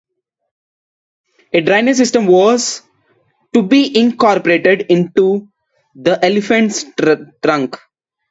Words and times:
A 1.53 1.61
drainage 1.61 1.97
system 1.97 2.25
was 2.25 2.81
to 3.53 3.61
be 3.61 3.95
incorporated 3.99 4.87
into 4.89 5.47
the 5.93 6.17
elephant's 6.25 6.83
trunk. 7.43 7.77